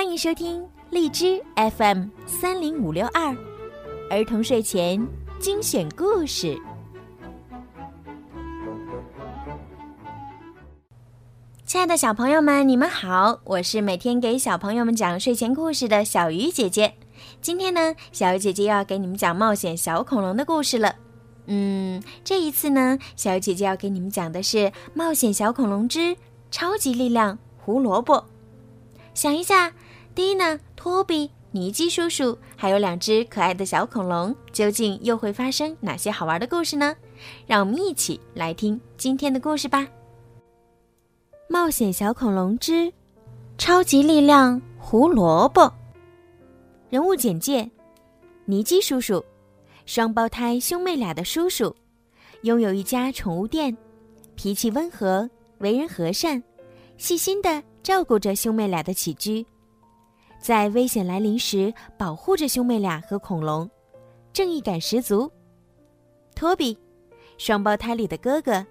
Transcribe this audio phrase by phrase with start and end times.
[0.00, 1.44] 欢迎收听荔枝
[1.76, 3.36] FM 三零五六二
[4.08, 5.06] 儿童睡前
[5.38, 6.58] 精选故事。
[11.66, 16.94] 亲爱的小朋友们，你们好，我是每天给小朋友们讲睡前故事的小鱼姐姐。
[17.42, 20.96] 今天呢，小鱼姐姐要给你们讲冒险小恐龙的故事了。
[21.44, 24.56] 嗯，这一次呢，小鱼姐姐要给你们讲的是
[24.94, 26.16] 《冒险小恐龙之
[26.50, 28.16] 超级力量胡萝卜》。
[29.12, 29.74] 想一下，
[30.20, 36.94] 蒂娜、托比、尼基叔叔，还有两只可爱的小恐龙，究竟又会发生哪些好玩的故事呢？
[37.46, 39.80] 让我们一起来听今天的故事吧！
[41.48, 42.92] 《冒险小恐龙之
[43.56, 45.62] 超级力量胡萝卜》
[46.90, 47.70] 人物简介：
[48.44, 49.24] 尼基叔叔，
[49.86, 51.74] 双胞胎兄妹俩的叔叔，
[52.42, 53.74] 拥有一家宠物店，
[54.34, 55.26] 脾气温和，
[55.60, 56.42] 为人和善，
[56.98, 57.62] 细心的。
[57.82, 59.44] 照顾着兄妹俩的起居，
[60.40, 63.70] 在危险来临时保护着兄妹俩和恐龙，
[64.32, 65.30] 正义感十足。
[66.34, 66.76] 托比，
[67.36, 68.66] 双胞胎里的哥哥，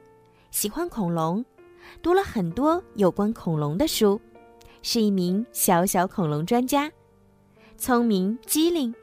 [0.50, 1.46] 喜欢恐龙，
[2.02, 4.20] 读了很多有关恐龙的书，
[4.82, 6.92] 是一名小小恐龙专家，
[7.78, 8.94] 聪明机灵，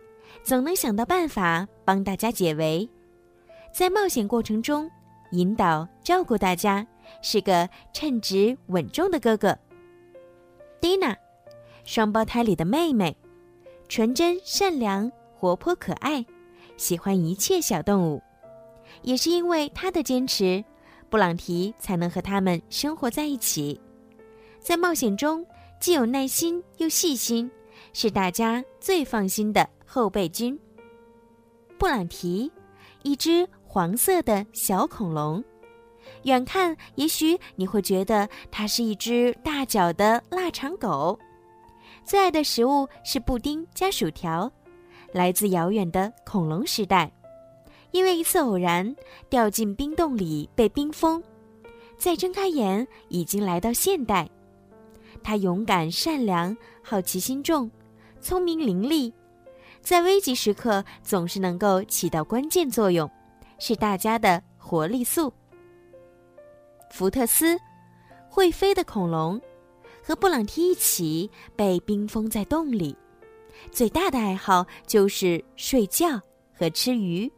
[0.42, 2.88] 总能想到办法帮大家解围，
[3.72, 4.90] 在冒险过程中
[5.30, 6.84] 引导照顾大家，
[7.22, 9.56] 是个称职稳重的哥哥。
[10.80, 11.16] 蒂娜，
[11.86, 13.16] 双胞胎里的妹妹，
[13.88, 16.26] 纯真善良、活泼可爱，
[16.76, 18.22] 喜欢一切小动物。
[19.02, 20.62] 也是因为她的坚持，
[21.08, 23.80] 布朗提才能和他们生活在一起。
[24.58, 25.46] 在冒险中，
[25.80, 27.48] 既有耐心又细心，
[27.92, 30.58] 是大家最放心的后备军。
[31.78, 32.50] 布朗提，
[33.04, 35.42] 一只黄色的小恐龙。
[36.22, 41.18] 远看，也许你会觉得它是一只大脚的腊肠狗，
[42.06, 44.48] 最爱的食物是布丁加薯条，
[45.10, 47.10] 来自遥远的恐龙时代，
[47.90, 48.94] 因为一次偶然
[49.28, 51.20] 掉进冰洞里被冰封，
[51.98, 54.28] 再睁开眼已经来到现代。
[55.20, 57.68] 他勇敢善良，好奇心重，
[58.20, 59.12] 聪明伶俐，
[59.80, 63.10] 在危急时刻总是能够起到关键作用，
[63.58, 65.32] 是大家的活力素。
[66.88, 67.58] 福特斯，
[68.28, 69.40] 会飞的恐龙，
[70.06, 72.96] 和布朗提一起被冰封在洞里。
[73.72, 76.20] 最大的爱好就是睡觉
[76.56, 77.28] 和吃鱼，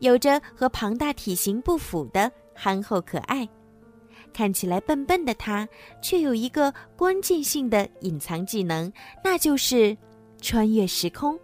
[0.00, 3.48] 有着和庞大体型不符的憨厚可爱。
[4.32, 5.68] 看起来笨笨的他，
[6.02, 8.92] 却有一个关键性的隐藏技能，
[9.22, 9.96] 那就是
[10.40, 11.38] 穿越时空。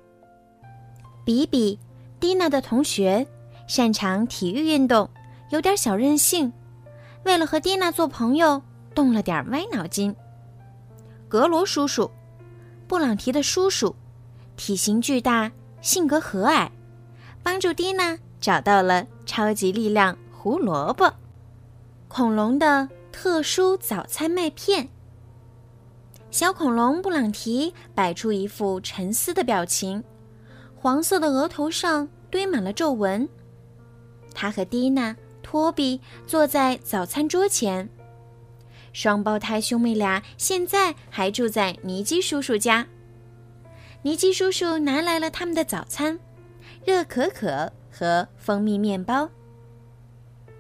[1.25, 1.79] 比比，
[2.19, 3.25] 蒂娜的同学，
[3.69, 5.09] 擅长体育运动，
[5.51, 6.53] 有点小任性。
[7.25, 8.61] 为了和蒂娜做朋友，
[8.93, 10.13] 动了点歪脑筋。
[11.33, 12.11] 格罗叔叔，
[12.87, 13.97] 布朗提的叔叔，
[14.55, 15.51] 体型巨大，
[15.81, 16.69] 性格和蔼，
[17.43, 21.11] 帮助蒂娜找到了超级力量胡萝卜，
[22.07, 24.87] 恐龙的特殊早餐麦片。
[26.31, 30.05] 小恐龙布朗提摆出一副沉思的表情，
[30.77, 33.27] 黄色的额头上堆满了皱纹。
[34.35, 35.17] 他和蒂娜。
[35.43, 37.87] 托比坐在早餐桌前。
[38.93, 42.87] 双胞胎兄妹俩现在还住在尼基叔叔家。
[44.03, 46.19] 尼基叔叔拿来了他们的早餐：
[46.85, 49.29] 热可可和蜂蜜面包。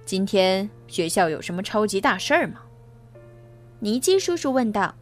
[0.04, 2.60] 今天学校有什么超级大事儿吗？
[3.80, 4.94] 尼基叔叔问道。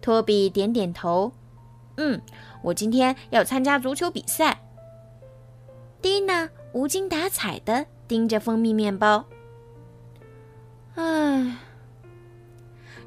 [0.00, 1.32] 托比点点头
[1.96, 2.20] ：“嗯，
[2.62, 4.60] 我今天要参加足球比赛。”
[6.02, 7.86] 蒂娜无精打采的。
[8.08, 9.24] 盯着蜂蜜面包。
[10.96, 11.56] 唉，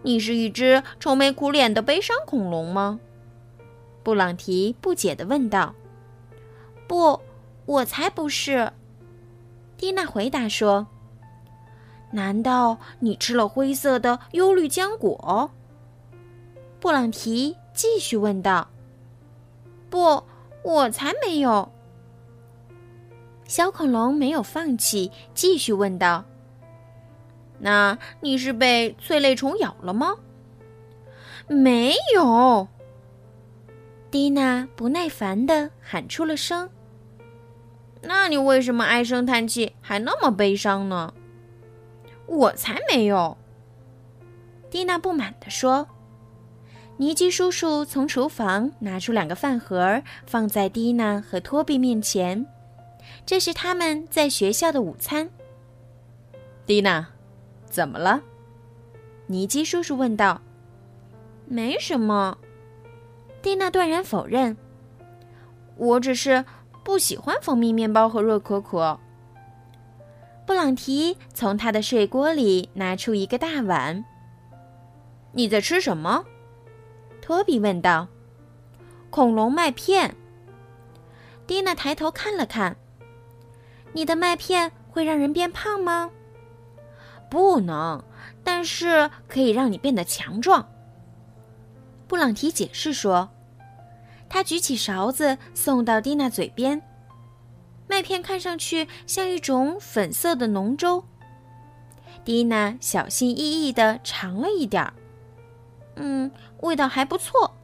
[0.06, 3.00] 你是一只愁眉苦脸的悲伤恐龙吗？
[4.04, 5.74] 布朗提不解地问道。
[6.88, 7.20] 不，
[7.66, 8.72] 我才不是。
[9.76, 10.86] 蒂娜回答说。
[12.12, 15.50] 难道你吃了灰色的忧虑浆果？
[16.80, 18.70] 布朗提继续问道。
[19.90, 20.24] 不，
[20.62, 21.72] 我才没有。
[23.48, 26.24] 小恐龙没有放弃，继续问道
[27.66, 30.18] ：“那你是被翠泪虫咬了吗
[31.50, 32.68] ？”“没有。”
[34.12, 36.70] 蒂娜不耐烦的喊出了声。
[38.04, 41.12] “那你为什么唉声叹气，还那么悲伤呢
[42.28, 43.36] ？”“我才没有。”
[44.70, 45.88] 蒂娜不满地说。
[46.98, 52.46] 尼基叔叔从厨房拿出两个饭盒，放在蒂娜和托比面前。
[53.26, 55.30] 这是他们在学校的午餐。
[56.66, 57.10] 蒂娜，
[57.76, 58.22] 怎么了？
[59.28, 60.42] 尼基叔叔问道。
[61.46, 62.38] “没什么。”
[63.44, 64.56] 蒂娜断然否认
[65.76, 66.46] ：“我只是
[66.86, 68.98] 不喜欢蜂蜜面包和热可可。”
[70.48, 74.06] 布朗提从他的睡锅里拿出一个大碗。
[75.36, 76.24] “你在吃什么？”
[77.22, 78.08] 托比问道。
[79.12, 80.16] “恐龙麦片。”
[81.46, 82.78] 蒂娜抬头看了看。
[83.92, 86.10] “你的麦片会让人变胖吗
[87.30, 88.04] ？”“不能，
[88.44, 90.68] 但是可以让你变得强壮。”
[92.08, 93.30] 布朗提解释说。
[94.28, 96.82] 他举起勺子送到蒂娜嘴边。
[97.88, 101.02] 麦片看上去像一种粉色的浓粥。
[102.26, 104.94] 蒂娜小心翼翼地尝了一点儿，
[105.96, 106.30] 嗯，
[106.62, 107.56] 味道还不错。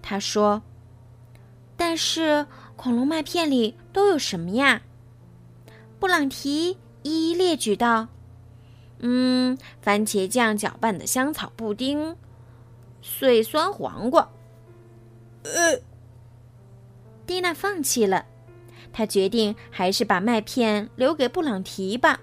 [0.00, 0.62] 她说
[1.76, 2.46] ：“但是
[2.76, 4.80] 恐龙麦片里都有什么呀？”
[5.98, 8.06] 布朗提一一列举道
[9.00, 12.16] ：“嗯，番茄酱搅拌的香草布丁，
[13.00, 14.28] 碎酸黄瓜。”
[15.44, 15.80] 呃，
[17.26, 18.26] 蒂娜放弃了。
[18.92, 22.20] 她决定还是把麦片留给布朗提吧。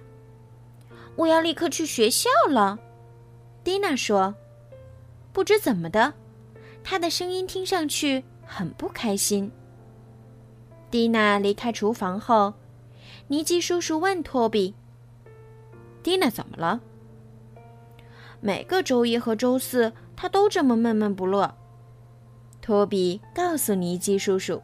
[1.16, 2.78] 我要立刻去学校了，
[3.64, 4.36] 蒂娜说。
[5.32, 6.14] 不知怎么的，
[6.84, 9.52] 她的声音听上去很不开心。
[10.90, 12.54] 蒂娜离开厨房后，
[13.28, 14.74] 尼基叔叔问托比
[16.06, 16.80] ：“蒂娜怎么了？”
[18.40, 21.52] 每个周一和周四，她都这么闷闷不乐。
[22.62, 24.62] 托比告诉尼基叔叔。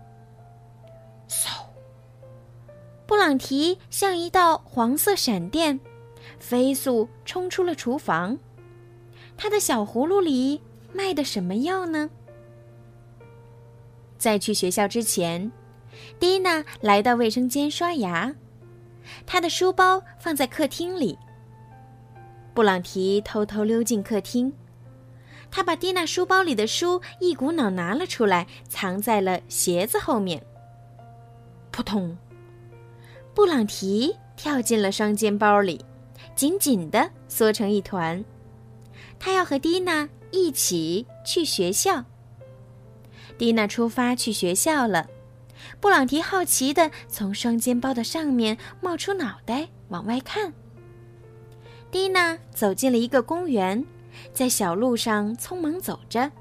[1.28, 1.64] 嗖
[3.08, 5.80] 布朗提像一道黄色闪电，
[6.38, 8.38] 飞速冲出了厨房。
[9.36, 10.62] 他的小葫芦里
[10.94, 12.08] 卖的什么药呢？
[14.20, 15.52] 在去学校之前，
[16.20, 18.36] 蒂娜来到卫生间刷牙，
[19.26, 21.18] 她的书包放在客厅里。
[22.54, 24.52] 布朗提偷偷溜进客厅，
[25.50, 30.44] 他把蒂娜书包里的书一股脑拿了出来，藏在了鞋子后面。
[31.72, 32.18] 扑通！
[33.34, 35.84] 布朗提跳进了双肩包里，
[36.36, 38.24] 紧紧地缩成一团。
[39.18, 42.04] 他要和蒂娜一起去学校。
[43.38, 45.08] 蒂娜出发去学校了。
[45.80, 50.54] 布朗提好奇地从双肩包的上面冒出脑袋往外看。
[51.92, 53.86] 蒂娜走进了一个公园，
[54.34, 56.32] 在小路上匆忙走着。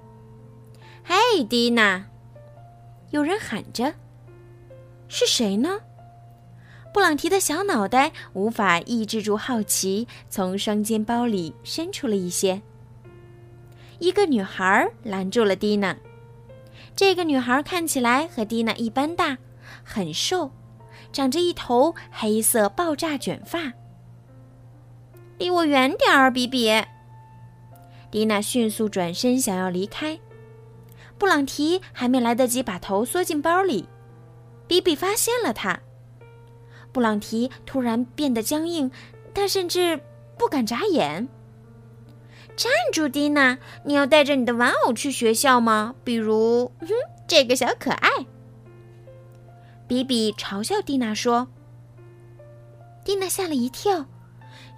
[1.03, 2.07] “嘿，蒂娜！”
[3.11, 3.93] 有人喊着
[5.09, 5.81] ，“是谁呢？”
[6.95, 12.63] 布朗提的小脑袋无法抑制住好奇，从双肩包里伸出了一些。
[13.99, 15.97] 一个女孩拦住了蒂娜。
[16.95, 19.39] 这个女孩看起来和蒂娜一般大，
[19.83, 20.51] 很瘦，
[21.13, 23.73] 长着一头黑色爆炸卷发。
[25.41, 26.71] 离我远点儿，比比！
[28.11, 30.21] 蒂娜迅速转身想要离开，
[31.17, 33.89] 布朗提还没来得及把头缩进包里，
[34.67, 35.81] 比比发现了他。
[36.93, 38.91] 布朗提突然变得僵硬，
[39.33, 39.99] 他甚至
[40.37, 41.27] 不敢眨眼。
[42.55, 43.57] 站住，蒂娜！
[43.87, 45.95] 你要带着你的玩偶去学校吗？
[46.05, 46.89] 比如，哼，
[47.27, 48.11] 这个小可爱。
[49.89, 51.49] 比比嘲笑蒂娜说。
[53.03, 54.05] 蒂娜吓了一跳，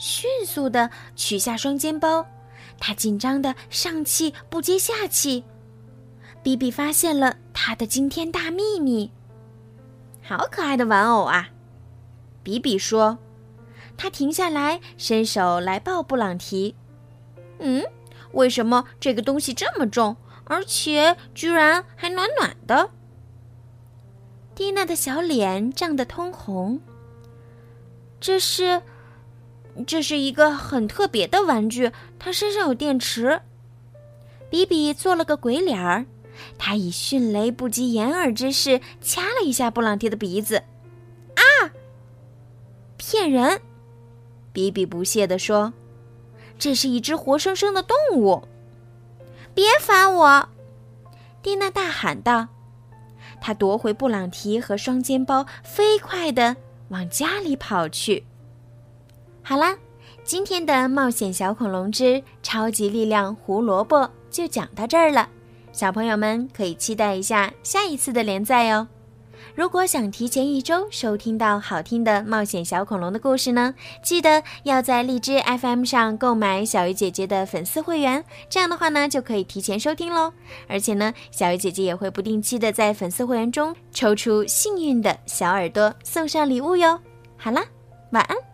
[0.03, 2.27] 迅速的取下双肩包，
[2.81, 5.45] 他紧张的上气不接下气。
[6.43, 9.13] 比比发现了他的惊天大秘密。
[10.21, 11.51] 好可爱的玩偶啊！
[12.43, 13.17] 比比说
[13.97, 16.75] ：“他停下来，伸手来抱布朗提。
[17.61, 17.85] 嗯，
[18.33, 20.17] 为什么这个东西这么重，
[20.47, 22.91] 而且居然还暖暖的？”
[24.57, 26.81] 蒂娜的小脸涨得通红。
[28.21, 28.83] 这是，
[29.87, 33.41] 这是一个很特别的玩具，它身上有电池。
[34.51, 36.05] 比比做了个鬼脸儿，
[36.59, 40.57] 他以迅雷不及掩耳之势掐了一下布朗提的鼻子。
[41.35, 41.73] 啊
[42.99, 43.61] 骗人！
[44.53, 45.73] 比比不屑地说
[46.59, 48.47] ：“这是一只活生生的动物。”
[49.55, 50.49] 别烦我！
[51.43, 52.49] 蒂娜大喊道。
[53.41, 56.55] 她夺回布朗提和双肩包，飞快地
[56.89, 58.25] 往家里跑去。
[59.45, 59.77] 好啦，
[60.23, 63.99] 今天的《冒险小恐龙之超级力量胡萝卜》
[64.31, 65.29] 就讲到这儿了，
[65.73, 68.87] 小朋友们可以期待一下下一次的连载哦。
[69.57, 80.33] 如果想提前一周收听到好听的冒险小恐龙的故事呢，记得要在荔枝 FM 上购买小鱼姐姐的粉丝会员，这样的话呢就可以提前收听喽。
[80.69, 86.99] 而且呢，小鱼姐姐也会不定期的在粉丝会员中抽出幸运的小耳朵送上礼物哟。
[87.37, 87.63] 好啦，
[88.13, 88.52] 晚安。